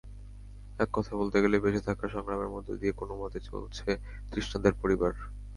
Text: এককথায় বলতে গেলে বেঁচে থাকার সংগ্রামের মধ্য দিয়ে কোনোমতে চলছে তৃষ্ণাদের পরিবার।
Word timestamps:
এককথায় 0.79 1.19
বলতে 1.21 1.37
গেলে 1.43 1.57
বেঁচে 1.63 1.81
থাকার 1.87 2.13
সংগ্রামের 2.15 2.53
মধ্য 2.55 2.69
দিয়ে 2.81 2.93
কোনোমতে 2.93 3.39
চলছে 3.49 3.89
তৃষ্ণাদের 4.31 4.73
পরিবার। 4.81 5.11